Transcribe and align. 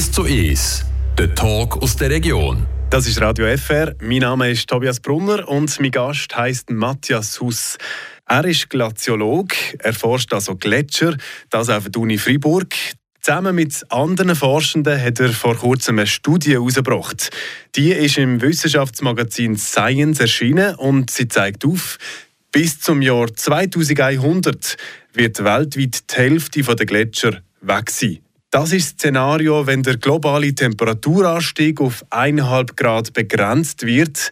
1 0.00 0.12
zu 0.12 0.24
1, 0.24 0.86
der 1.18 1.34
Talk 1.34 1.82
aus 1.82 1.94
der 1.94 2.08
Region. 2.08 2.66
Das 2.88 3.06
ist 3.06 3.20
Radio 3.20 3.54
FR. 3.58 3.94
Mein 4.00 4.20
Name 4.20 4.50
ist 4.50 4.66
Tobias 4.66 4.98
Brunner 4.98 5.46
und 5.46 5.78
mein 5.78 5.90
Gast 5.90 6.34
heißt 6.34 6.70
Matthias 6.70 7.38
Huss. 7.38 7.76
Er 8.26 8.46
ist 8.46 8.70
Glaziolog, 8.70 9.52
er 9.78 9.92
forscht 9.92 10.32
also 10.32 10.56
Gletscher, 10.56 11.18
das 11.50 11.68
auf 11.68 11.90
der 11.90 12.00
Uni 12.00 12.16
Freiburg. 12.16 12.74
Zusammen 13.20 13.54
mit 13.54 13.84
anderen 13.90 14.34
Forschenden 14.34 14.98
hat 14.98 15.20
er 15.20 15.34
vor 15.34 15.54
kurzem 15.54 15.98
eine 15.98 16.06
Studie 16.06 16.54
herausgebracht. 16.54 17.28
Die 17.76 17.92
ist 17.92 18.16
im 18.16 18.40
Wissenschaftsmagazin 18.40 19.58
Science 19.58 20.18
erschienen 20.18 20.76
und 20.76 21.10
sie 21.10 21.28
zeigt 21.28 21.66
auf, 21.66 21.98
bis 22.52 22.80
zum 22.80 23.02
Jahr 23.02 23.34
2100 23.34 24.78
wird 25.12 25.44
weltweit 25.44 26.10
die 26.10 26.16
Hälfte 26.16 26.62
der 26.62 26.86
Gletscher 26.86 27.42
weg 27.60 27.90
sein. 27.90 28.20
Das 28.52 28.72
ist 28.72 28.94
das 28.94 28.98
Szenario, 28.98 29.68
wenn 29.68 29.84
der 29.84 29.96
globale 29.96 30.52
Temperaturanstieg 30.52 31.80
auf 31.80 32.04
1,5 32.10 32.74
Grad 32.74 33.12
begrenzt 33.12 33.86
wird. 33.86 34.30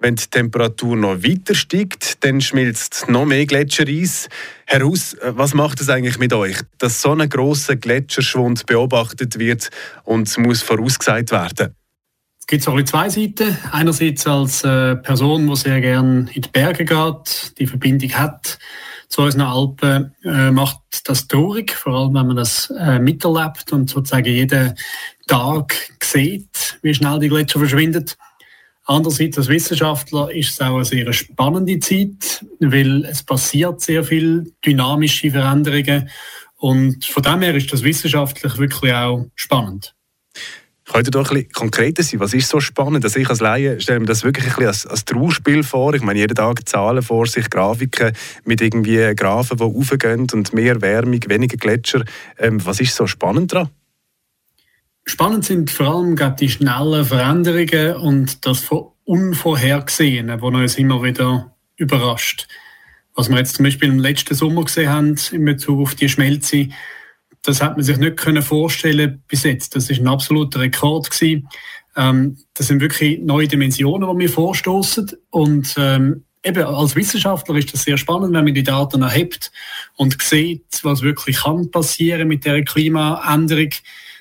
Wenn 0.00 0.16
die 0.16 0.26
Temperatur 0.26 0.96
noch 0.96 1.22
weiter 1.22 1.54
steigt, 1.54 2.24
dann 2.24 2.40
schmilzt 2.40 3.08
noch 3.08 3.24
mehr 3.24 3.46
Gletschereis. 3.46 4.28
Herr 4.66 4.82
Haus, 4.82 5.16
was 5.22 5.54
macht 5.54 5.80
es 5.80 5.88
eigentlich 5.88 6.18
mit 6.18 6.32
euch, 6.32 6.56
dass 6.78 7.00
so 7.00 7.12
ein 7.12 7.28
grosser 7.28 7.76
Gletscherschwund 7.76 8.66
beobachtet 8.66 9.38
wird 9.38 9.70
und 10.02 10.36
muss 10.38 10.60
vorausgesagt 10.60 11.30
werden? 11.30 11.76
Es 12.40 12.48
gibt 12.48 12.64
so 12.64 12.82
zwei 12.82 13.08
Seiten. 13.10 13.56
Einerseits 13.70 14.26
als 14.26 14.64
äh, 14.64 14.96
Person, 14.96 15.46
die 15.46 15.54
sehr 15.54 15.80
gerne 15.80 16.28
in 16.32 16.42
die 16.42 16.48
Berge 16.48 16.84
geht, 16.84 17.56
die 17.60 17.68
Verbindung 17.68 18.10
hat 18.14 18.58
zu 19.12 19.20
unseren 19.20 19.42
Alpen, 19.42 20.14
äh, 20.24 20.50
macht 20.50 20.80
das 21.04 21.28
traurig, 21.28 21.74
vor 21.74 21.94
allem 21.94 22.14
wenn 22.14 22.28
man 22.28 22.36
das 22.36 22.72
äh, 22.78 22.98
miterlebt 22.98 23.70
und 23.70 23.90
sozusagen 23.90 24.32
jeden 24.32 24.74
Tag 25.26 25.74
sieht, 26.02 26.78
wie 26.80 26.94
schnell 26.94 27.18
die 27.18 27.28
Gletscher 27.28 27.58
verschwindet. 27.58 28.16
Andererseits 28.86 29.36
als 29.36 29.48
Wissenschaftler 29.48 30.32
ist 30.32 30.52
es 30.52 30.60
auch 30.62 30.76
eine 30.76 30.84
sehr 30.86 31.12
spannende 31.12 31.78
Zeit, 31.78 32.42
weil 32.58 33.04
es 33.04 33.22
passiert 33.22 33.82
sehr 33.82 34.02
viel 34.02 34.50
dynamische 34.64 35.30
Veränderungen 35.30 36.08
und 36.56 37.04
von 37.04 37.22
dem 37.22 37.42
her 37.42 37.54
ist 37.54 37.70
das 37.70 37.82
wissenschaftlich 37.82 38.56
wirklich 38.56 38.94
auch 38.94 39.26
spannend. 39.34 39.94
Könnt 40.92 41.08
ihr 41.08 41.10
doch 41.10 41.30
ein 41.30 41.36
bisschen 41.36 41.52
konkreter 41.52 42.02
sein? 42.02 42.20
Was 42.20 42.34
ist 42.34 42.50
so 42.50 42.60
spannend? 42.60 43.02
Also 43.02 43.18
ich 43.18 43.30
als 43.30 43.40
Laie 43.40 43.80
stelle 43.80 44.00
mir 44.00 44.06
das 44.06 44.24
wirklich 44.24 44.44
ein 44.44 44.50
bisschen 44.50 44.66
als, 44.66 44.86
als 44.86 45.06
Trauerspiel 45.06 45.62
vor. 45.62 45.94
Ich 45.94 46.02
meine, 46.02 46.18
jeden 46.18 46.34
Tag 46.34 46.68
Zahlen 46.68 47.02
vor 47.02 47.26
sich, 47.26 47.48
Grafiken 47.48 48.12
mit 48.44 48.60
irgendwie 48.60 49.14
Graphen, 49.14 49.56
die 49.56 49.64
aufgehen 49.64 50.26
und 50.34 50.52
mehr 50.52 50.82
Wärme, 50.82 51.18
weniger 51.28 51.56
Gletscher. 51.56 52.04
Ähm, 52.38 52.64
was 52.66 52.80
ist 52.80 52.94
so 52.94 53.06
spannend 53.06 53.54
daran? 53.54 53.70
Spannend 55.04 55.46
sind 55.46 55.70
vor 55.70 55.94
allem 55.94 56.36
die 56.36 56.50
schnellen 56.50 57.04
Veränderungen 57.06 57.96
und 57.96 58.44
das 58.44 58.68
Unvorhergesehene, 59.04 60.36
das 60.36 60.42
uns 60.42 60.76
immer 60.76 61.02
wieder 61.02 61.56
überrascht. 61.76 62.48
Was 63.14 63.30
wir 63.30 63.38
jetzt 63.38 63.56
zum 63.56 63.64
Beispiel 63.64 63.88
im 63.88 63.98
letzten 63.98 64.34
Sommer 64.34 64.64
gesehen 64.64 64.90
haben 64.90 65.16
in 65.32 65.44
Bezug 65.46 65.80
auf 65.80 65.94
die 65.94 66.10
Schmelze, 66.10 66.68
das 67.42 67.60
hat 67.60 67.76
man 67.76 67.84
sich 67.84 67.98
nicht 67.98 68.16
können 68.16 68.42
vorstellen 68.42 69.22
bis 69.28 69.42
jetzt. 69.42 69.74
Das 69.74 69.90
ist 69.90 70.00
ein 70.00 70.08
absoluter 70.08 70.60
Rekord 70.60 71.10
gewesen. 71.10 71.48
Ähm, 71.96 72.38
das 72.54 72.68
sind 72.68 72.80
wirklich 72.80 73.18
neue 73.20 73.48
Dimensionen, 73.48 74.08
die 74.10 74.22
wir 74.22 74.30
vorstoßen 74.30 75.12
und 75.30 75.74
ähm, 75.76 76.24
eben 76.44 76.64
als 76.64 76.96
Wissenschaftler 76.96 77.56
ist 77.56 77.72
das 77.72 77.84
sehr 77.84 77.96
spannend, 77.96 78.32
wenn 78.32 78.44
man 78.44 78.54
die 78.54 78.62
Daten 78.62 79.02
erhebt 79.02 79.52
und 79.96 80.20
sieht, 80.22 80.80
was 80.82 81.02
wirklich 81.02 81.38
kann 81.42 81.70
passieren 81.70 82.28
mit 82.28 82.44
der 82.44 82.64
Klimaänderung. 82.64 83.70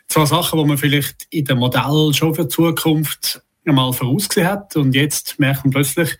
Zwar 0.07 0.27
Sachen, 0.27 0.59
die 0.59 0.65
man 0.65 0.77
vielleicht 0.77 1.27
in 1.29 1.45
dem 1.45 1.59
Modell 1.59 2.13
schon 2.13 2.35
für 2.35 2.43
die 2.43 2.49
Zukunft 2.49 3.41
einmal 3.65 3.93
vorausgesehen 3.93 4.47
hat 4.47 4.75
und 4.75 4.93
jetzt 4.93 5.39
merkt 5.39 5.63
man 5.63 5.71
plötzlich, 5.71 6.17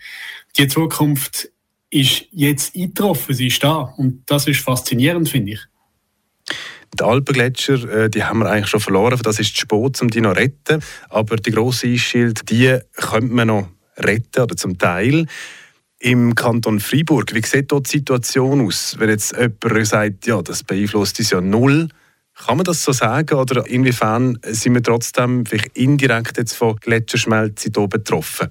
die 0.56 0.68
Zukunft 0.68 1.50
ist 1.90 2.24
jetzt 2.30 2.74
eingetroffen, 2.74 3.34
sie 3.34 3.48
ist 3.48 3.62
da 3.62 3.92
und 3.96 4.22
das 4.26 4.46
ist 4.46 4.60
faszinierend, 4.60 5.28
finde 5.28 5.52
ich. 5.52 5.60
Die 6.98 7.04
Alpengletscher, 7.04 7.88
äh, 7.88 8.10
die 8.10 8.24
haben 8.24 8.40
wir 8.40 8.50
eigentlich 8.50 8.68
schon 8.68 8.80
verloren. 8.80 9.18
Das 9.22 9.38
ist 9.38 9.54
zu 9.54 9.62
spät, 9.62 10.00
um 10.02 10.08
die 10.08 10.20
noch 10.20 10.34
zu 10.34 10.40
retten. 10.40 10.82
Aber 11.08 11.36
die 11.36 11.50
grossen 11.50 11.92
Eisschild, 11.92 12.50
die 12.50 12.78
könnte 12.96 13.34
man 13.34 13.48
noch 13.48 13.68
retten, 13.96 14.42
oder 14.42 14.56
zum 14.56 14.78
Teil. 14.78 15.26
Im 15.98 16.34
Kanton 16.34 16.80
Freiburg, 16.80 17.32
wie 17.34 17.46
sieht 17.46 17.70
dort 17.70 17.86
die 17.86 17.98
Situation 17.98 18.66
aus? 18.66 18.96
Wenn 18.98 19.08
jetzt 19.08 19.36
jemand 19.36 19.86
sagt, 19.86 20.26
ja, 20.26 20.42
das 20.42 20.64
beeinflusst 20.64 21.18
uns 21.18 21.30
ja 21.30 21.40
null, 21.40 21.88
kann 22.34 22.56
man 22.56 22.64
das 22.64 22.82
so 22.82 22.92
sagen? 22.92 23.38
Oder 23.38 23.66
inwiefern 23.66 24.38
sind 24.42 24.74
wir 24.74 24.82
trotzdem 24.82 25.46
vielleicht 25.46 25.76
indirekt 25.76 26.38
jetzt 26.38 26.54
von 26.54 26.76
Gletscherschmelze 26.76 27.70
hier 27.74 27.88
betroffen? 27.88 28.48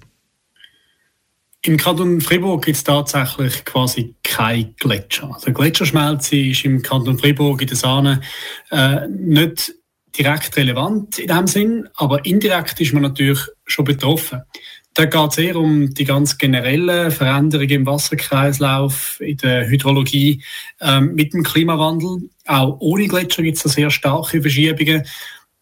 Im 1.63 1.77
Kanton 1.77 2.21
Fribourg 2.21 2.65
gibt 2.65 2.77
es 2.77 2.83
tatsächlich 2.83 3.63
quasi 3.65 4.15
kein 4.23 4.73
Gletscher. 4.77 5.29
Also 5.31 5.53
Gletscherschmelze 5.53 6.37
ist 6.37 6.65
im 6.65 6.81
Kanton 6.81 7.19
Fribourg 7.19 7.61
in 7.61 7.67
der 7.67 7.77
Sahne 7.77 8.21
äh, 8.71 9.07
nicht 9.07 9.71
direkt 10.17 10.57
relevant 10.57 11.19
in 11.19 11.27
dem 11.27 11.45
Sinn, 11.45 11.87
aber 11.95 12.25
indirekt 12.25 12.81
ist 12.81 12.93
man 12.93 13.03
natürlich 13.03 13.41
schon 13.65 13.85
betroffen. 13.85 14.41
Da 14.95 15.05
geht 15.05 15.31
es 15.31 15.37
eher 15.37 15.55
um 15.55 15.93
die 15.93 16.03
ganz 16.03 16.37
generellen 16.37 17.11
Veränderungen 17.11 17.69
im 17.69 17.85
Wasserkreislauf, 17.85 19.21
in 19.21 19.37
der 19.37 19.69
Hydrologie 19.69 20.43
ähm, 20.81 21.13
mit 21.13 21.33
dem 21.33 21.43
Klimawandel. 21.43 22.29
Auch 22.47 22.77
ohne 22.79 23.07
Gletscher 23.07 23.43
gibt 23.43 23.57
es 23.57 23.63
da 23.63 23.69
sehr 23.69 23.91
starke 23.91 24.41
Verschiebungen. 24.41 25.05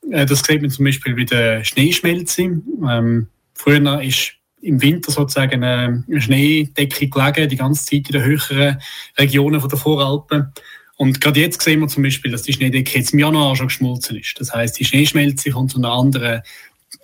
Äh, 0.10 0.26
das 0.26 0.44
sieht 0.44 0.62
man 0.62 0.72
zum 0.72 0.86
Beispiel 0.86 1.14
bei 1.14 1.26
der 1.26 1.64
Schneeschmelze. 1.66 2.42
Ähm, 2.42 3.28
früher 3.54 4.02
ist 4.02 4.39
im 4.62 4.82
Winter 4.82 5.12
sozusagen 5.12 5.64
eine 5.64 6.04
Schneedecke 6.20 7.08
gelegen, 7.08 7.50
die 7.50 7.56
ganze 7.56 7.86
Zeit 7.86 8.10
in 8.10 8.14
den 8.14 8.24
höheren 8.24 8.78
Regionen 9.18 9.62
der 9.62 9.78
Voralpen. 9.78 10.54
Und 10.98 11.22
gerade 11.22 11.40
jetzt 11.40 11.62
sehen 11.62 11.80
wir 11.80 11.88
zum 11.88 12.04
Beispiel, 12.04 12.32
dass 12.32 12.42
die 12.42 12.54
Schneedecke 12.54 13.00
jetzt 13.00 13.14
im 13.14 13.20
Januar 13.20 13.56
schon 13.56 13.68
geschmolzen 13.68 14.18
ist. 14.18 14.36
Das 14.38 14.54
heißt, 14.54 14.78
die 14.80 14.86
Schneeschmelze 14.86 15.52
kommt 15.52 15.72
zu 15.72 15.78
einer 15.78 15.94
anderen 15.94 16.42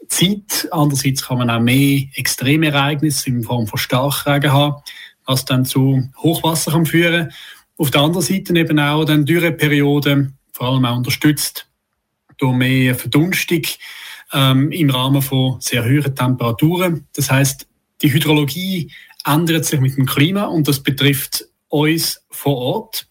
Zeit. 0.09 0.67
Andererseits 0.71 1.25
kann 1.25 1.37
man 1.37 1.49
auch 1.49 1.61
mehr 1.61 2.03
Extremereignisse 2.15 3.29
in 3.29 3.43
Form 3.43 3.67
von 3.67 3.79
Starkregen 3.79 4.51
haben, 4.51 4.81
was 5.25 5.45
dann 5.45 5.65
zu 5.65 6.09
Hochwasser 6.17 6.71
kann 6.71 6.85
führen 6.85 7.31
Auf 7.77 7.91
der 7.91 8.01
anderen 8.01 8.25
Seite 8.25 8.57
eben 8.57 8.79
auch 8.79 9.05
dann 9.05 9.25
Dürreperioden, 9.25 10.37
vor 10.51 10.67
allem 10.67 10.85
auch 10.85 10.97
unterstützt 10.97 11.67
durch 12.37 12.55
mehr 12.55 12.95
Verdunstung 12.95 13.61
ähm, 14.33 14.71
im 14.71 14.89
Rahmen 14.89 15.21
von 15.21 15.57
sehr 15.59 15.83
hohen 15.83 16.15
Temperaturen. 16.15 17.07
Das 17.15 17.29
heißt, 17.31 17.67
die 18.01 18.11
Hydrologie 18.11 18.91
ändert 19.25 19.65
sich 19.65 19.79
mit 19.79 19.97
dem 19.97 20.05
Klima 20.05 20.45
und 20.45 20.67
das 20.67 20.81
betrifft 20.81 21.45
uns 21.69 22.21
vor 22.29 22.57
Ort. 22.57 23.07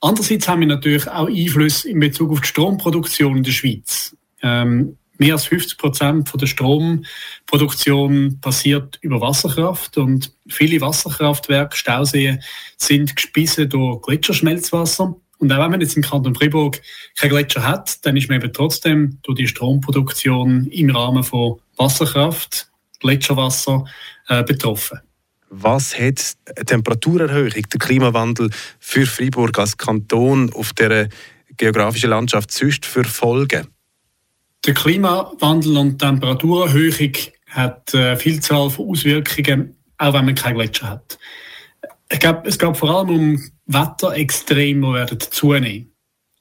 Andererseits 0.00 0.48
haben 0.48 0.60
wir 0.60 0.66
natürlich 0.66 1.08
auch 1.08 1.28
Einfluss 1.28 1.84
in 1.84 2.00
Bezug 2.00 2.32
auf 2.32 2.40
die 2.40 2.48
Stromproduktion 2.48 3.36
in 3.36 3.42
der 3.42 3.52
Schweiz. 3.52 4.16
Ähm, 4.42 4.96
mehr 5.18 5.34
als 5.34 5.46
50 5.46 5.78
Prozent 5.78 6.32
der 6.34 6.46
Stromproduktion 6.46 8.40
passiert 8.40 8.98
über 9.00 9.20
Wasserkraft 9.20 9.96
und 9.98 10.32
viele 10.48 10.80
Wasserkraftwerke, 10.80 11.76
Stauseen 11.76 12.42
sind 12.76 13.14
gespissen 13.14 13.68
durch 13.68 14.02
Gletscherschmelzwasser. 14.02 15.14
Und 15.42 15.50
auch 15.50 15.58
wenn 15.58 15.72
man 15.72 15.80
jetzt 15.80 15.96
im 15.96 16.04
Kanton 16.04 16.36
Fribourg 16.36 16.80
keinen 17.16 17.30
Gletscher 17.30 17.66
hat, 17.66 18.06
dann 18.06 18.16
ist 18.16 18.28
man 18.28 18.40
eben 18.40 18.52
trotzdem 18.52 19.18
durch 19.24 19.38
die 19.38 19.48
Stromproduktion 19.48 20.68
im 20.68 20.90
Rahmen 20.90 21.24
von 21.24 21.60
Wasserkraft, 21.76 22.70
Gletscherwasser 23.00 23.84
äh, 24.28 24.44
betroffen. 24.44 25.00
Was 25.50 25.98
hat 25.98 26.36
eine 26.46 26.64
Temperaturerhöhung, 26.64 27.50
der 27.72 27.80
Klimawandel 27.80 28.50
für 28.78 29.04
Fribourg 29.04 29.58
als 29.58 29.76
Kanton 29.76 30.52
auf 30.52 30.74
der 30.74 31.08
geografischen 31.56 32.10
Landschaft 32.10 32.52
sonst 32.52 32.86
für 32.86 33.02
Folgen? 33.02 33.66
Der 34.64 34.74
Klimawandel 34.74 35.76
und 35.76 36.00
die 36.00 36.06
Temperaturerhöhung 36.06 37.14
hat 37.48 37.92
eine 37.96 38.16
Vielzahl 38.16 38.70
von 38.70 38.90
Auswirkungen, 38.90 39.74
auch 39.98 40.14
wenn 40.14 40.24
man 40.24 40.36
keinen 40.36 40.54
Gletscher 40.54 40.88
hat. 40.88 41.18
Ich 42.12 42.20
glaube, 42.20 42.48
es 42.48 42.58
geht 42.60 42.76
vor 42.76 42.90
allem 42.90 43.10
um 43.10 43.42
Wetterextreme, 43.72 44.94
werden 44.94 45.20
zunehmen. 45.20 45.92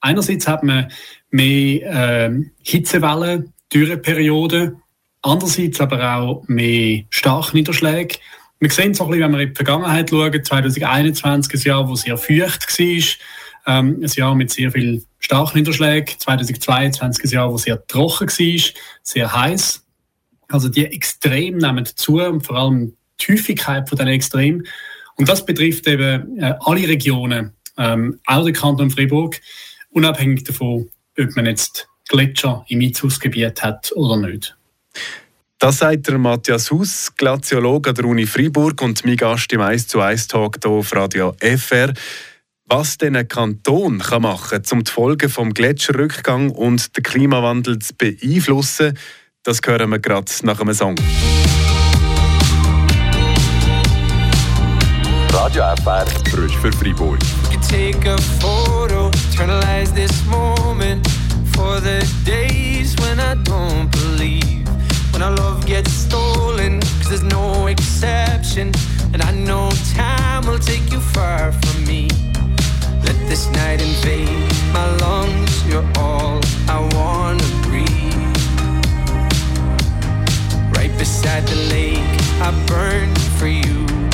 Einerseits 0.02 0.48
hat 0.48 0.64
man 0.64 0.92
mehr 1.30 2.30
äh, 2.30 2.32
Hitzewellen, 2.64 3.54
Dürreperioden, 3.74 4.82
andererseits 5.22 5.80
aber 5.80 6.18
auch 6.18 6.44
mehr 6.48 7.04
Starkniederschläge. 7.10 8.18
Wir 8.60 8.70
sehen 8.70 8.92
es 8.92 9.02
ein 9.02 9.08
bisschen, 9.08 9.24
wenn 9.24 9.32
wir 9.32 9.40
in 9.42 9.50
die 9.50 9.56
Vergangenheit 9.56 10.10
schauen, 10.10 10.44
2021 10.44 11.54
ein 11.54 11.68
Jahr, 11.68 11.88
das 11.88 12.02
sehr 12.02 12.18
feucht 12.18 12.80
war, 12.80 13.78
ähm, 13.80 14.00
ein 14.04 14.12
Jahr 14.16 14.36
mit 14.36 14.52
sehr 14.52 14.72
viel 14.72 15.04
Starkniederschlägen, 15.20 16.20
2022 16.20 17.24
ein 17.24 17.30
Jahr, 17.30 17.52
das 17.52 17.62
sehr 17.64 17.86
trocken 17.88 18.28
war, 18.28 18.74
sehr 19.04 19.34
heiß. 19.34 19.86
Also 20.50 20.68
die 20.68 20.86
Extreme 20.86 21.58
nehmen 21.58 21.86
zu 21.86 22.20
und 22.20 22.46
vor 22.46 22.58
allem 22.58 22.98
die 23.20 23.34
Häufigkeit 23.34 23.88
von 23.88 23.98
diesen 23.98 24.10
Extremen. 24.10 24.68
Und 25.22 25.30
das 25.30 25.46
betrifft 25.46 25.88
eben 25.88 26.40
äh, 26.40 26.56
alle 26.62 26.88
Regionen, 26.88 27.52
ähm, 27.78 28.20
auch 28.26 28.44
den 28.44 28.56
Kanton 28.56 28.90
Fribourg, 28.90 29.40
unabhängig 29.92 30.46
davon, 30.46 30.90
ob 31.16 31.36
man 31.36 31.46
jetzt 31.46 31.88
Gletscher 32.10 32.66
im 32.70 32.82
Einzugsgebiet 32.82 33.62
hat 33.62 33.92
oder 33.96 34.18
nicht. 34.18 34.58
Das 35.60 35.78
sagt 35.78 36.08
der 36.08 36.18
Matthias 36.18 36.72
Huss, 36.72 37.16
Glaziologe 37.16 37.92
an 37.92 37.96
der 37.98 38.06
Uni 38.06 38.26
Freiburg 38.26 38.82
und 38.82 39.06
mein 39.06 39.16
Gast 39.16 39.54
im 39.54 39.62
1 39.62 39.90
zu 39.90 40.02
1 40.02 40.28
Talk 40.28 40.58
hier 40.60 40.72
auf 40.72 40.92
Radio 40.96 41.36
FR. 41.40 41.94
Was 42.66 42.98
denn 42.98 43.16
ein 43.16 43.28
Kanton 43.28 44.00
kann 44.00 44.24
machen 44.24 44.64
kann, 44.64 44.80
um 44.80 44.84
die 44.84 44.92
Folgen 44.92 45.30
vom 45.30 45.54
Gletscherrückgang 45.54 46.50
und 46.50 46.98
den 46.98 47.04
Klimawandel 47.04 47.78
zu 47.78 47.94
beeinflussen, 47.94 48.98
das 49.44 49.62
hören 49.64 49.92
wir 49.92 50.00
gerade 50.00 50.32
nach 50.42 50.60
einem 50.60 50.74
Song. 50.74 50.96
Radio 55.44 55.64
FR, 55.84 56.06
frisch 56.30 56.56
für 56.56 56.72
Freiburg. 56.72 57.20
take 57.68 58.08
a 58.08 58.16
photo, 58.40 59.10
eternalize 59.32 59.92
this 59.92 60.24
moment 60.28 61.04
for 61.56 61.82
the 61.82 62.06
days 62.24 62.96
when 63.02 63.20
I 63.20 63.34
don't 63.44 63.90
believe. 63.90 64.70
when 65.12 65.24
our 65.24 65.36
love 65.36 65.66
gets 65.66 65.92
stolen. 65.92 66.80
Cause 67.00 67.10
there's 67.10 67.24
no 67.24 67.66
exception. 67.66 68.72
And 69.14 69.24
I 69.24 69.32
know 69.32 69.72
time 69.96 70.46
will 70.46 70.60
take 70.60 70.92
you 70.92 71.00
far 71.00 71.52
from 71.52 71.86
me. 71.86 72.08
Let 73.04 73.18
this 73.28 73.50
night 73.50 73.82
invade 73.82 74.54
my 74.72 74.86
lungs. 74.98 75.66
You're 75.66 75.90
all 75.98 76.40
I 76.68 76.80
wanna 76.94 77.50
breathe. 77.64 78.38
Right 80.78 80.96
beside 81.00 81.48
the 81.48 81.56
lake, 81.74 82.22
I 82.40 82.52
burn 82.68 83.10
for 83.40 83.48
you. 83.48 84.11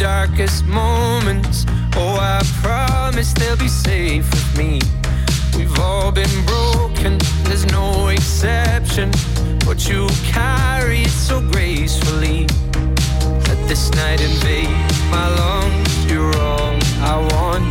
Darkest 0.00 0.64
moments. 0.64 1.66
Oh, 1.94 2.16
I 2.16 2.40
promise 2.62 3.34
they'll 3.34 3.58
be 3.58 3.68
safe 3.68 4.28
with 4.30 4.56
me. 4.56 4.80
We've 5.54 5.78
all 5.78 6.10
been 6.10 6.44
broken, 6.46 7.18
there's 7.44 7.66
no 7.66 8.08
exception. 8.08 9.10
But 9.66 9.86
you 9.90 10.08
carry 10.24 11.02
it 11.02 11.10
so 11.10 11.42
gracefully. 11.52 12.46
Let 13.46 13.60
this 13.68 13.90
night 13.90 14.22
invade 14.22 14.70
my 15.10 15.28
lungs. 15.36 16.10
You're 16.10 16.34
all 16.38 16.78
I 17.02 17.16
want 17.32 17.69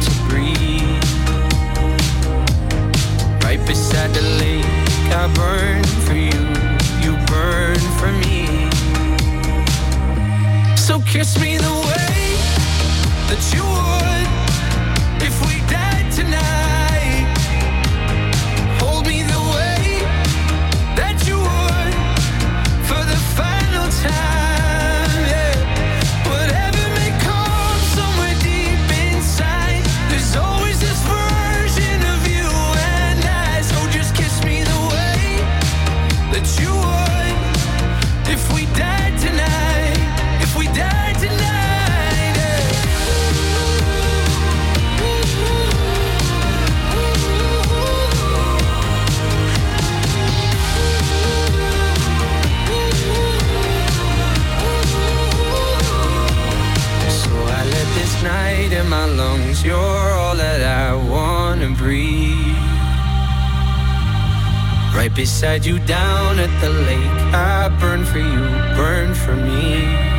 beside 65.08 65.66
you 65.66 65.80
down 65.80 66.40
at 66.40 66.52
the 66.60 66.70
lake. 66.70 67.34
I 67.34 67.70
burn 67.80 68.04
for 68.04 68.20
you, 68.20 68.44
burn 68.76 69.14
for 69.16 69.36
me. 69.36 70.19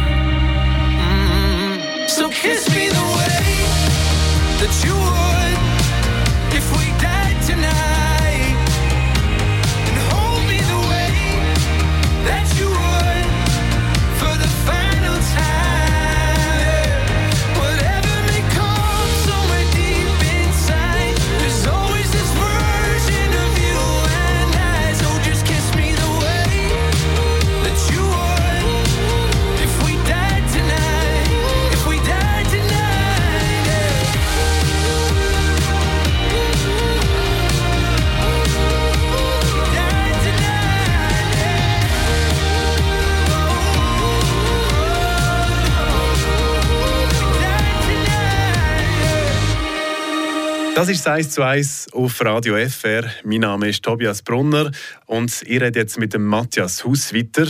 Das 50.80 50.88
ist 50.88 51.06
1 51.06 51.28
zu 51.28 51.42
1 51.42 51.92
auf 51.92 52.24
Radio 52.24 52.56
FR. 52.56 53.04
Mein 53.24 53.40
Name 53.40 53.68
ist 53.68 53.82
Tobias 53.82 54.22
Brunner 54.22 54.70
und 55.04 55.42
ich 55.42 55.60
rede 55.60 55.78
jetzt 55.78 55.98
mit 55.98 56.14
dem 56.14 56.24
Matthias 56.24 56.86
Huss 56.86 57.12
weiter. 57.12 57.48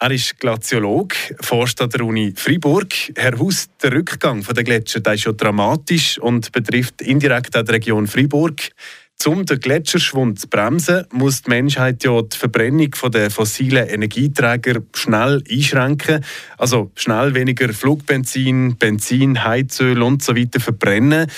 Er 0.00 0.10
ist 0.10 0.40
Glaziolog, 0.40 1.12
forscht 1.42 1.82
an 1.82 1.90
der 1.90 2.00
Uni 2.00 2.32
Freiburg. 2.34 2.94
Herr 3.14 3.38
Huss, 3.38 3.68
der 3.82 3.92
Rückgang 3.92 4.42
der 4.42 4.64
Gletscher 4.64 5.00
der 5.00 5.12
ist 5.12 5.20
schon 5.20 5.36
dramatisch 5.36 6.16
und 6.18 6.50
betrifft 6.52 7.02
indirekt 7.02 7.54
auch 7.58 7.62
die 7.62 7.72
Region 7.72 8.06
Freiburg. 8.06 8.70
Um 9.26 9.44
den 9.44 9.60
Gletscherschwund 9.60 10.40
zu 10.40 10.48
bremsen, 10.48 11.04
muss 11.12 11.42
die 11.42 11.50
Menschheit 11.50 12.02
ja 12.02 12.22
die 12.22 12.36
Verbrennung 12.36 12.90
der 13.12 13.30
fossilen 13.30 13.86
Energieträger 13.86 14.82
schnell 14.94 15.44
einschränken. 15.48 16.24
Also 16.56 16.90
schnell 16.96 17.34
weniger 17.34 17.72
Flugbenzin, 17.74 18.76
Benzin, 18.78 19.44
Heizöl 19.44 20.02
und 20.02 20.24
so 20.24 20.34
verbrennen. 20.58 21.30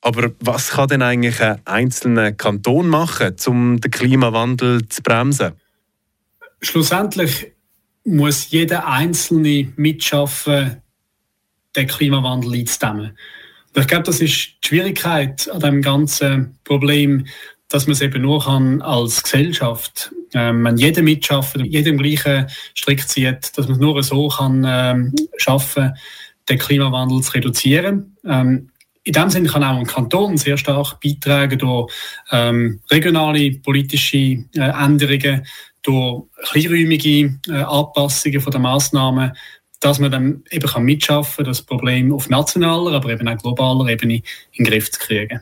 Aber 0.00 0.30
was 0.40 0.70
kann 0.70 0.88
denn 0.88 1.02
eigentlich 1.02 1.40
ein 1.42 1.60
einzelner 1.64 2.32
Kanton 2.32 2.88
machen, 2.88 3.34
um 3.46 3.80
den 3.80 3.90
Klimawandel 3.90 4.86
zu 4.88 5.02
bremsen? 5.02 5.52
Schlussendlich 6.60 7.52
muss 8.04 8.50
jeder 8.50 8.86
Einzelne 8.86 9.72
mitschaffen, 9.76 10.82
den 11.76 11.86
Klimawandel 11.86 12.54
einzudämmen. 12.54 13.16
ich 13.76 13.86
glaube, 13.86 14.04
das 14.04 14.20
ist 14.20 14.56
die 14.64 14.68
Schwierigkeit 14.68 15.48
an 15.50 15.60
dem 15.60 15.82
ganzen 15.82 16.58
Problem, 16.64 17.26
dass 17.68 17.86
man 17.86 17.92
es 17.92 18.00
eben 18.00 18.22
nur 18.22 18.42
kann 18.42 18.80
als 18.80 19.22
Gesellschaft, 19.22 20.10
ähm, 20.32 20.64
wenn 20.64 20.78
jeder 20.78 21.02
mitschafft, 21.02 21.56
jeder 21.56 21.90
im 21.90 21.98
gleichen 21.98 22.46
Strick 22.74 23.06
zieht, 23.06 23.56
dass 23.56 23.66
man 23.66 23.74
es 23.74 23.78
nur 23.78 24.02
so 24.02 24.28
kann 24.28 24.64
ähm, 24.66 25.14
schaffen, 25.36 25.92
den 26.48 26.58
Klimawandel 26.58 27.20
zu 27.20 27.32
reduzieren. 27.32 28.16
Ähm, 28.24 28.70
in 29.08 29.14
dem 29.14 29.30
Sinne 29.30 29.48
kann 29.48 29.64
auch 29.64 29.78
ein 29.78 29.86
Kanton 29.86 30.36
sehr 30.36 30.58
stark 30.58 31.00
beitragen 31.00 31.58
durch 31.58 31.90
ähm, 32.30 32.80
regionale 32.90 33.52
politische 33.52 34.18
äh, 34.18 34.44
Änderungen, 34.54 35.46
durch 35.82 36.24
kleinräumige 36.50 37.38
äh, 37.48 37.52
Anpassungen 37.52 38.40
von 38.40 38.52
der 38.52 38.60
Maßnahmen 38.60 39.32
dass 39.80 40.00
man 40.00 40.10
dann 40.10 40.42
eben 40.50 40.68
kann 40.68 40.82
mitschaffen 40.82 41.44
kann, 41.44 41.52
das 41.52 41.62
Problem 41.62 42.12
auf 42.12 42.28
nationaler, 42.28 42.94
aber 42.94 43.10
eben 43.10 43.28
auch 43.28 43.38
globaler 43.38 43.88
Ebene 43.88 44.16
in 44.52 44.64
den 44.64 44.66
Griff 44.66 44.90
zu 44.90 44.98
kriegen. 44.98 45.40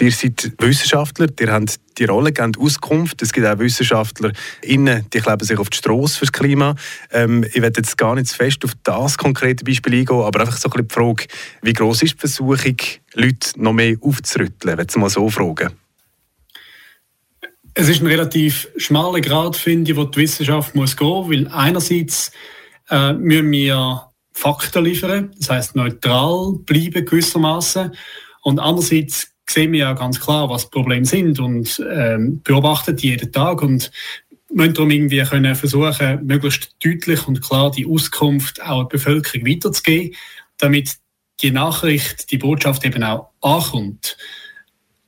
Ihr 0.00 0.12
seid 0.12 0.52
Wissenschaftler, 0.58 1.28
ihr 1.40 1.52
habt 1.52 1.80
die 1.98 2.04
Rolle, 2.04 2.32
gebt 2.32 2.58
Auskunft. 2.58 3.22
Es 3.22 3.32
gibt 3.32 3.46
auch 3.46 3.58
Wissenschaftler, 3.58 4.32
innen, 4.62 5.06
die 5.12 5.20
kleben 5.20 5.44
sich 5.44 5.58
auf 5.58 5.70
die 5.70 5.78
Straße 5.78 6.18
fürs 6.18 6.32
Klima. 6.32 6.74
Ähm, 7.10 7.44
ich 7.44 7.62
werde 7.62 7.80
jetzt 7.80 7.96
gar 7.96 8.14
nicht 8.14 8.28
zu 8.28 8.36
fest 8.36 8.64
auf 8.64 8.72
das 8.82 9.16
konkrete 9.16 9.64
Beispiel 9.64 9.94
eingehen, 9.94 10.20
aber 10.20 10.40
einfach 10.40 10.56
so 10.56 10.70
ein 10.70 10.86
die 10.86 10.94
Frage, 10.94 11.26
wie 11.62 11.72
groß 11.72 12.02
ist 12.02 12.14
die 12.14 12.18
Versuchung, 12.18 12.76
Leute 13.14 13.50
noch 13.56 13.72
mehr 13.72 13.96
aufzurütteln, 14.00 14.76
wenn 14.76 14.88
Sie 14.88 14.98
mal 14.98 15.10
so 15.10 15.28
fragen? 15.30 15.72
Es 17.74 17.88
ist 17.88 18.00
ein 18.00 18.06
relativ 18.06 18.68
schmaler 18.76 19.20
Grad, 19.20 19.56
finde 19.56 19.90
ich, 19.90 19.96
wo 19.96 20.04
die 20.04 20.20
Wissenschaft 20.20 20.74
muss 20.74 20.96
gehen, 20.96 21.30
weil 21.30 21.48
einerseits 21.48 22.32
äh, 22.90 23.12
müssen 23.12 23.50
wir 23.50 24.12
Fakten 24.32 24.84
liefern, 24.84 25.34
das 25.38 25.50
heißt 25.50 25.76
neutral 25.76 26.54
bleiben 26.64 27.04
gewissermaßen, 27.04 27.94
und 28.42 28.60
andererseits 28.60 29.35
sehen 29.48 29.72
wir 29.72 29.80
ja 29.80 29.92
ganz 29.92 30.20
klar, 30.20 30.48
was 30.48 30.70
Probleme 30.70 31.04
sind 31.04 31.38
und 31.38 31.82
ähm, 31.90 32.40
beobachten 32.42 32.96
die 32.96 33.10
jeden 33.10 33.32
Tag 33.32 33.62
und 33.62 33.90
müssen 34.52 34.74
darum 34.74 34.90
irgendwie 34.90 35.22
können 35.22 35.54
versuchen, 35.54 36.26
möglichst 36.26 36.76
deutlich 36.84 37.26
und 37.26 37.42
klar 37.42 37.70
die 37.70 37.86
Auskunft 37.86 38.62
auch 38.62 38.84
der 38.84 38.98
Bevölkerung 38.98 39.46
weiterzugeben, 39.46 40.14
damit 40.58 40.96
die 41.42 41.50
Nachricht, 41.50 42.30
die 42.30 42.38
Botschaft 42.38 42.84
eben 42.84 43.02
auch 43.02 43.30
ankommt. 43.40 44.16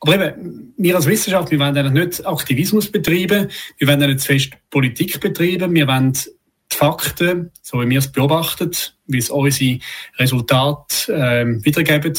Aber 0.01 0.15
eben, 0.15 0.75
wir 0.77 0.97
als 0.97 1.07
Wissenschaft, 1.07 1.51
wir 1.51 1.59
wollen 1.59 1.93
nicht 1.93 2.25
Aktivismus 2.27 2.91
betreiben, 2.91 3.49
wir 3.79 3.89
wollen 3.89 3.99
nicht 3.99 4.21
zu 4.21 4.27
fest 4.27 4.51
Politik 4.71 5.21
betreiben, 5.21 5.75
wir 5.75 5.89
wollen 5.89 6.13
die 6.13 6.77
Fakten, 6.77 7.51
so 7.63 7.81
wie 7.81 7.89
wir 7.89 7.99
es 7.99 8.13
beobachten, 8.13 8.71
wie 9.07 9.19
es 9.19 9.31
unsere 9.31 9.79
Resultate 10.19 11.13
äh, 11.13 11.65
wiedergeben, 11.65 12.15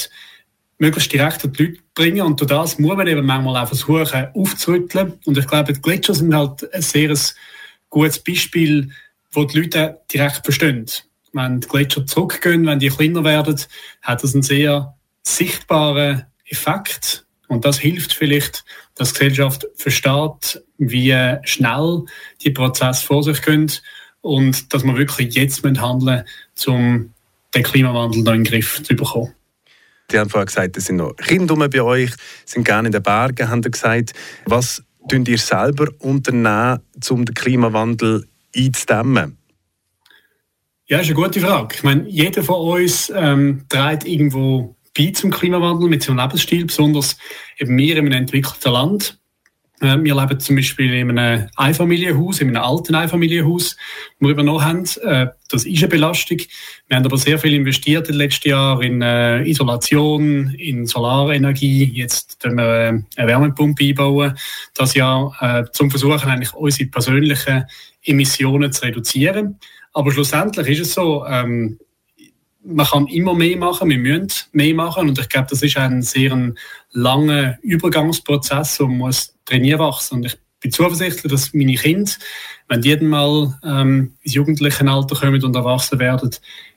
möglichst 0.80 1.14
direkt 1.14 1.46
an 1.46 1.54
die 1.54 1.64
Leute 1.64 1.80
bringen. 1.94 2.22
Und 2.22 2.40
durch 2.40 2.50
das 2.50 2.80
muss 2.80 2.98
man 2.98 3.08
eben 3.08 3.26
manchmal 3.26 3.62
auch 3.62 3.68
versuchen, 3.68 4.28
aufzurütteln. 4.34 5.20
Und 5.26 5.38
ich 5.38 5.46
glaube, 5.46 5.74
die 5.74 5.82
Gletscher 5.82 6.16
sind 6.16 6.34
halt 6.34 6.74
ein 6.74 6.82
sehr 6.82 7.16
gutes 7.90 8.20
Beispiel, 8.20 8.90
wo 9.32 9.44
die 9.44 9.60
Leute 9.60 10.00
direkt 10.12 10.44
verstehen. 10.44 10.86
Wenn 11.34 11.60
die 11.60 11.68
Gletscher 11.68 12.06
zurückgehen, 12.06 12.66
wenn 12.66 12.80
die 12.80 12.90
kleiner 12.90 13.24
werden, 13.24 13.60
hat 14.02 14.24
das 14.24 14.34
einen 14.34 14.42
sehr 14.42 14.96
sichtbaren 15.22 16.26
Effekt. 16.46 17.26
Und 17.48 17.66
das 17.66 17.80
hilft 17.80 18.14
vielleicht, 18.14 18.64
dass 18.96 19.14
die 19.14 19.20
Gesellschaft 19.20 19.68
versteht, 19.76 20.64
wie 20.78 21.38
schnell 21.44 22.06
die 22.42 22.52
Prozesse 22.52 23.06
vor 23.06 23.24
sich 23.24 23.42
gehen 23.42 23.72
und 24.22 24.74
dass 24.74 24.84
wir 24.84 24.98
wirklich 24.98 25.36
jetzt 25.36 25.64
handeln 25.64 26.24
müssen, 26.56 26.74
um 26.74 27.14
den 27.54 27.64
Klimawandel 27.64 28.24
noch 28.24 28.34
in 28.34 28.44
den 28.44 28.52
Griff 28.52 28.82
zu 28.84 28.96
bekommen. 28.96 29.34
Die 30.12 30.20
haben 30.20 30.30
vorher 30.30 30.46
gesagt, 30.46 30.78
es 30.78 30.86
sind 30.86 30.98
noch 30.98 31.16
Kinder 31.16 31.56
bei 31.70 31.82
euch, 31.82 32.12
sind 32.46 32.66
gerne 32.66 32.88
in 32.88 32.92
den 32.92 33.04
Bergen, 33.04 33.50
haben 33.50 33.62
gesagt. 33.62 34.14
Was 34.46 34.84
tun 35.10 35.26
ihr 35.26 35.38
selber 35.38 35.88
unternehmen, 36.00 36.80
um 37.10 37.26
den 37.26 37.36
Klimawandel 37.36 38.28
einzudämmen? 38.56 39.38
Ja, 40.88 40.98
das 40.98 41.08
ist 41.08 41.16
eine 41.16 41.24
gute 41.24 41.40
Frage. 41.40 41.76
Ich 41.76 41.84
meine, 41.84 42.10
jeder 42.10 42.42
von 42.42 42.80
uns 42.80 43.12
ähm, 43.16 43.66
trägt 43.70 44.08
irgendwo 44.08 44.76
bei 44.98 45.12
zum 45.12 45.30
Klimawandel 45.30 45.88
mit 45.88 46.02
seinem 46.02 46.18
Lebensstil, 46.18 46.66
besonders 46.66 47.18
eben 47.60 47.78
wir 47.78 47.96
in 47.96 48.06
einem 48.06 48.14
entwickelten 48.14 48.72
Land. 48.72 49.20
Äh, 49.82 49.98
wir 50.02 50.16
leben 50.16 50.40
zum 50.40 50.56
Beispiel 50.56 50.94
in 50.94 51.18
einem 51.18 51.50
Einfamilienhaus, 51.56 52.42
in 52.42 52.50
einem 52.50 52.64
alten 52.64 52.96
Einfamilienhaus, 52.96 53.76
das 53.76 53.80
wir 54.20 54.30
übernommen 54.30 54.64
haben. 54.64 54.86
Äh, 55.04 55.28
das 55.50 55.66
ist 55.66 55.80
eine 55.80 55.88
Belastung. 55.88 56.38
Wir 56.88 56.98
haben 56.98 57.06
aber 57.06 57.18
sehr 57.18 57.40
viel 57.40 57.54
investiert 57.54 58.08
in 58.08 58.14
den 58.14 58.20
letzten 58.20 58.50
Jahren 58.50 58.82
in 58.82 59.02
äh, 59.02 59.44
Isolation, 59.44 60.54
in 60.58 60.86
Solarenergie. 60.86 61.86
Jetzt 61.94 62.40
können 62.40 62.58
wir 62.58 63.04
eine 63.16 63.28
Wärmepumpe 63.28 63.86
einbauen. 63.86 64.38
Das 64.76 64.94
ja 64.94 65.66
zum 65.72 65.90
Versuchen, 65.90 66.30
eigentlich 66.30 66.54
unsere 66.54 66.90
persönlichen 66.90 67.66
Emissionen 68.04 68.72
zu 68.72 68.86
reduzieren. 68.86 69.60
Aber 69.94 70.12
schlussendlich 70.12 70.68
ist 70.68 70.88
es 70.88 70.94
so, 70.94 71.26
ähm, 71.26 71.80
man 72.70 72.86
kann 72.86 73.08
immer 73.08 73.34
mehr 73.34 73.58
machen, 73.58 73.90
wir 73.90 73.98
müssen 73.98 74.30
mehr 74.52 74.74
machen 74.76 75.10
und 75.10 75.20
ich 75.20 75.30
glaube, 75.30 75.48
das 75.50 75.62
ist 75.62 75.78
ein 75.78 76.02
sehr 76.02 76.54
langer 76.92 77.58
Übergangsprozess 77.62 78.80
und 78.80 78.98
muss 78.98 79.34
trainieren 79.46 79.80
wachsen. 79.80 80.16
Und 80.16 80.26
ich 80.28 80.38
bin 80.60 80.72
zuversichtlich, 80.72 81.32
dass 81.32 81.54
meine 81.54 81.76
Kinder, 81.76 82.12
wenn 82.68 82.82
die 82.82 82.96
dann 82.98 83.08
mal 83.08 83.58
ähm, 83.64 84.14
ins 84.22 84.34
jugendliche 84.34 84.88
Alter 84.88 85.16
kommen 85.16 85.44
und 85.44 85.56
erwachsen 85.56 86.00
werden, 86.00 86.32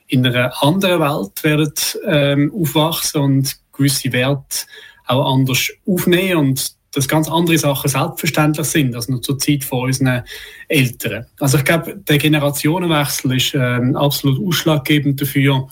in 0.07 0.25
einer 0.25 0.51
anderen 0.63 0.99
Welt 0.99 1.43
werden 1.43 1.73
ähm, 2.05 2.51
aufwachsen 2.53 3.21
und 3.21 3.55
gewisse 3.71 4.11
Werte 4.11 4.65
auch 5.05 5.33
anders 5.33 5.69
aufnehmen 5.85 6.37
und 6.37 6.75
dass 6.93 7.07
ganz 7.07 7.29
andere 7.29 7.57
Sachen 7.57 7.89
selbstverständlich 7.89 8.67
sind 8.67 8.95
als 8.95 9.09
noch 9.09 9.21
zur 9.21 9.37
Zeit 9.39 9.63
von 9.63 9.87
unseren 9.87 10.23
Eltern. 10.67 11.25
Also 11.39 11.57
ich 11.57 11.65
glaube, 11.65 11.97
der 11.97 12.17
Generationenwechsel 12.17 13.35
ist 13.35 13.53
ähm, 13.55 13.95
absolut 13.95 14.39
ausschlaggebend 14.39 15.19
dafür, 15.19 15.67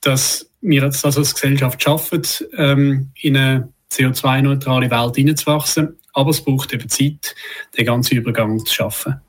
dass 0.00 0.50
wir 0.60 0.82
jetzt 0.82 1.04
also 1.04 1.20
als 1.20 1.34
Gesellschaft 1.34 1.82
schaffen, 1.82 2.22
ähm, 2.56 3.10
in 3.20 3.36
eine 3.36 3.68
CO2-neutrale 3.90 4.90
Welt 4.90 5.16
hineinzuwachsen. 5.16 5.96
Aber 6.14 6.30
es 6.30 6.42
braucht 6.42 6.72
eben 6.72 6.88
Zeit, 6.88 7.34
den 7.76 7.86
ganzen 7.86 8.16
Übergang 8.16 8.58
zu 8.64 8.74
schaffen. 8.74 9.20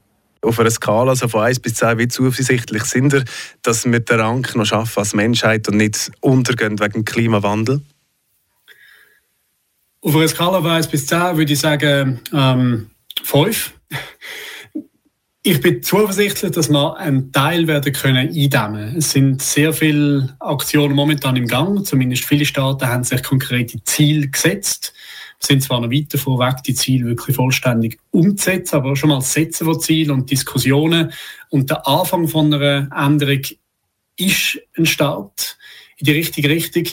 Auf 0.42 0.60
einer 0.60 0.72
Skala 0.72 1.10
also 1.10 1.28
von 1.28 1.42
1 1.42 1.60
bis 1.60 1.74
10, 1.76 1.98
wie 1.98 2.08
zuversichtlich 2.08 2.84
sind 2.84 3.12
wir, 3.12 3.26
dass 3.64 3.86
wir 3.86 4.00
den 4.00 4.20
Rang 4.20 4.48
noch 4.56 4.66
schaffen 4.66 5.00
als 5.00 5.14
Menschheit 5.14 5.68
und 5.68 5.78
nicht 5.78 6.12
untergehen 6.22 6.80
wegen 6.80 6.94
dem 6.94 7.06
Klimawandel? 7.06 7.82
Auf 10.02 10.16
einer 10.16 10.28
Skala 10.28 10.62
von 10.62 10.72
1 10.72 10.88
bis 10.88 11.08
10 11.08 11.38
würde 11.38 11.54
ich 11.54 11.60
sagen 11.60 12.20
ähm, 12.34 12.92
5. 13.24 13.74
Ich 15.42 15.62
bin 15.62 15.82
zuversichtlich, 15.82 16.52
dass 16.52 16.70
wir 16.70 16.98
einen 16.98 17.32
Teil 17.32 17.68
werden 17.68 17.94
können 17.94 18.28
eindämmen. 18.28 18.98
Es 18.98 19.12
sind 19.12 19.42
sehr 19.42 19.74
viele 19.74 20.36
Aktionen 20.40 20.94
momentan 20.94 21.36
im 21.36 21.48
Gang. 21.48 21.86
Zumindest 21.86 22.26
viele 22.26 22.46
Staaten 22.46 22.88
haben 22.88 23.04
sich 23.06 23.24
konkrete 23.24 23.82
Ziele 23.86 24.28
gesetzt. 24.28 24.94
Wir 25.40 25.48
sind 25.48 25.64
zwar 25.64 25.80
noch 25.80 25.90
weit 25.90 26.14
davon 26.14 26.40
weg, 26.40 26.64
die 26.66 26.74
Ziele 26.74 27.06
wirklich 27.06 27.36
vollständig 27.36 27.98
umzusetzen, 28.12 28.76
aber 28.76 28.96
schon 28.96 29.10
mal 29.10 29.20
das 29.20 29.34
Setzen 29.34 29.66
von 29.66 29.80
Zielen 29.80 30.12
und 30.12 30.30
Diskussionen 30.30 31.14
und 31.50 31.70
der 31.70 31.88
Anfang 31.88 32.28
von 32.28 32.54
einer 32.54 32.90
Änderung 32.96 33.42
ist 34.18 34.60
ein 34.78 34.86
Start 34.86 35.58
in 35.98 36.06
die 36.06 36.12
richtige 36.12 36.50
Richtung. 36.50 36.86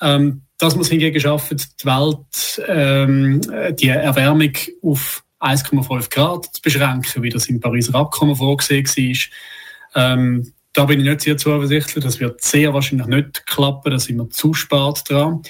Ähm, 0.00 0.42
dass 0.58 0.74
man 0.74 0.82
es 0.82 0.90
hingegen 0.90 1.20
schafft, 1.20 1.52
die 1.80 1.86
Welt, 1.86 2.62
ähm, 2.66 3.40
die 3.76 3.88
Erwärmung 3.88 4.52
auf 4.82 5.24
1,5 5.40 6.10
Grad 6.10 6.44
zu 6.52 6.60
beschränken, 6.60 7.22
wie 7.22 7.28
das 7.28 7.46
im 7.46 7.60
Pariser 7.60 7.94
Abkommen 7.94 8.34
vorgesehen 8.34 8.86
war. 8.86 10.12
Ähm, 10.14 10.52
da 10.72 10.84
bin 10.84 11.00
ich 11.00 11.06
nicht 11.06 11.20
sehr 11.22 11.36
zuversichtlich. 11.36 12.04
Das 12.04 12.20
wird 12.20 12.42
sehr 12.42 12.74
wahrscheinlich 12.74 13.06
nicht 13.06 13.46
klappen. 13.46 13.90
Da 13.90 13.98
sind 13.98 14.18
wir 14.18 14.30
zu 14.30 14.52
spät 14.54 15.02
dran. 15.08 15.42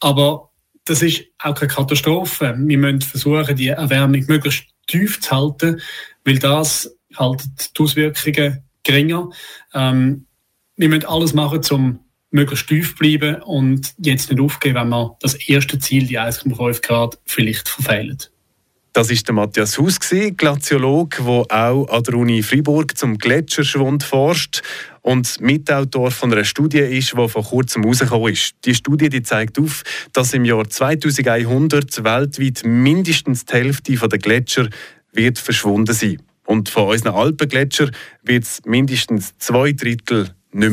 Aber 0.00 0.50
das 0.84 1.02
ist 1.02 1.24
auch 1.38 1.54
keine 1.54 1.72
Katastrophe. 1.72 2.54
Wir 2.56 2.78
müssen 2.78 3.00
versuchen, 3.00 3.56
die 3.56 3.68
Erwärmung 3.68 4.24
möglichst 4.26 4.66
tief 4.86 5.20
zu 5.20 5.30
halten, 5.30 5.80
weil 6.24 6.38
das 6.38 6.90
haltet 7.16 7.76
die 7.76 7.82
Auswirkungen 7.82 8.62
geringer. 8.82 9.28
Ähm, 9.74 10.26
wir 10.76 10.88
müssen 10.88 11.06
alles 11.06 11.34
machen, 11.34 11.60
um 11.70 12.00
möglichst 12.30 12.68
tief 12.68 12.96
bleiben 12.96 13.36
und 13.42 13.94
jetzt 13.98 14.30
nicht 14.30 14.40
aufgeben, 14.40 14.76
wenn 14.76 14.88
man 14.88 15.10
das 15.20 15.34
erste 15.34 15.78
Ziel, 15.78 16.06
die 16.06 16.18
1,5 16.18 16.82
Grad, 16.82 17.18
vielleicht 17.24 17.68
verfehlt. 17.68 18.30
Das 18.92 19.10
ist 19.10 19.28
der 19.28 19.34
Matthias 19.34 19.78
Haus, 19.78 20.00
Glaziologe, 20.00 21.22
der 21.22 21.70
auch 21.70 21.86
an 21.88 22.02
der 22.02 22.14
Uni 22.14 22.42
Freiburg 22.42 22.96
zum 22.96 23.16
Gletscherschwund 23.16 24.02
forscht 24.02 24.62
und 25.02 25.40
Mitautor 25.40 26.10
von 26.10 26.32
einer 26.32 26.44
Studie 26.44 26.78
ist, 26.78 27.12
die 27.12 27.28
vor 27.28 27.44
kurzem 27.44 27.82
herausgekommen 27.82 28.32
ist. 28.32 28.54
Die 28.64 28.74
Studie 28.74 29.08
die 29.08 29.22
zeigt 29.22 29.58
auf, 29.58 29.84
dass 30.12 30.32
im 30.32 30.44
Jahr 30.44 30.68
2100 30.68 32.02
weltweit 32.02 32.62
mindestens 32.64 33.44
die 33.44 33.54
Hälfte 33.54 34.08
der 34.08 34.18
Gletscher 34.18 34.68
wird 35.12 35.38
verschwunden 35.38 35.94
sein. 35.94 36.20
Und 36.44 36.68
von 36.68 36.88
unseren 36.88 37.14
Alpengletschern 37.14 37.92
wird 38.22 38.44
es 38.44 38.62
mindestens 38.64 39.36
zwei 39.38 39.72
Drittel 39.72 40.34